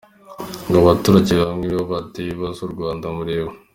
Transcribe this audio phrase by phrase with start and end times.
[0.69, 3.51] Aba batugaragura bamwe, nibo bateye ibi bibazo u Rwanda mureba.